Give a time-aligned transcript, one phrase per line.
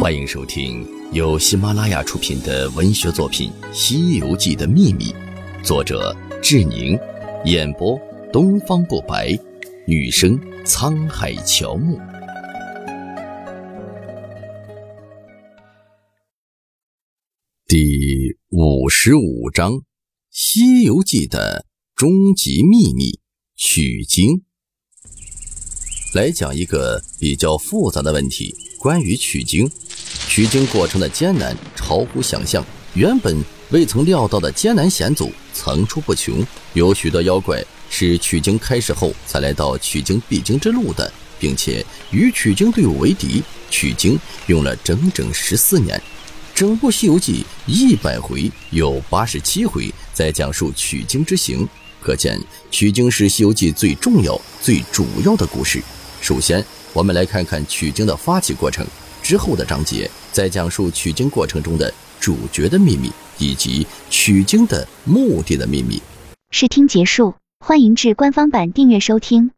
[0.00, 5.06] 欢迎收听由喜马拉雅出品的文学作品《西游记的秘密》，
[5.64, 6.96] 作者志宁，
[7.44, 8.00] 演播
[8.32, 9.36] 东方不白，
[9.88, 11.98] 女生沧海乔木。
[17.66, 19.72] 第五十五章
[20.30, 23.10] 《西游记的终极秘密》
[23.56, 24.44] 取经。
[26.14, 29.68] 来讲一个比较复杂的问题，关于取经。
[30.38, 33.36] 取经过程的艰难超乎想象，原本
[33.70, 36.46] 未曾料到的艰难险阻层出不穷。
[36.74, 43.42] 有许多妖怪是取经开始后才来到取经必经之路的，并且与取经队伍为敌。
[43.68, 44.16] 取经
[44.46, 46.00] 用了整整十四年。
[46.54, 51.68] 整部《西游记》一百回，有八十七回在讲述取经之行，
[52.00, 55.82] 可见取经是《西游记》最重要、最主要的故事。
[56.20, 58.86] 首先，我们来看看取经的发起过程，
[59.28, 66.00] 之后的章节在讲述取经过程中的主角的秘密以及取经的目的的秘密。
[66.50, 69.50] 试听结束，欢迎至官方版订阅收听。